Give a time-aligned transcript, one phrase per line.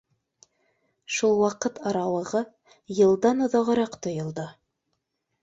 [1.17, 2.41] Шул ваҡыт арауығы
[2.97, 4.49] йылдан оҙағыраҡ тойолдо.